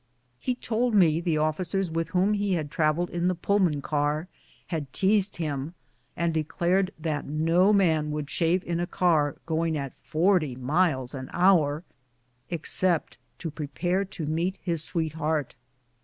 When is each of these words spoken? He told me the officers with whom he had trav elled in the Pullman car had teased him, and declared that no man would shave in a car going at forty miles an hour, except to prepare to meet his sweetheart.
He 0.39 0.55
told 0.55 0.95
me 0.95 1.21
the 1.21 1.37
officers 1.37 1.91
with 1.91 2.09
whom 2.09 2.33
he 2.33 2.53
had 2.53 2.71
trav 2.71 2.95
elled 2.97 3.11
in 3.11 3.27
the 3.27 3.35
Pullman 3.35 3.83
car 3.83 4.27
had 4.69 4.91
teased 4.91 5.37
him, 5.37 5.75
and 6.17 6.33
declared 6.33 6.89
that 6.97 7.27
no 7.27 7.71
man 7.71 8.09
would 8.09 8.27
shave 8.27 8.63
in 8.63 8.79
a 8.79 8.87
car 8.87 9.35
going 9.45 9.77
at 9.77 9.93
forty 10.01 10.55
miles 10.55 11.13
an 11.13 11.29
hour, 11.33 11.83
except 12.49 13.19
to 13.37 13.51
prepare 13.51 14.03
to 14.05 14.25
meet 14.25 14.57
his 14.63 14.83
sweetheart. 14.83 15.53